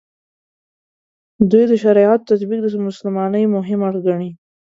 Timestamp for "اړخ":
3.87-4.01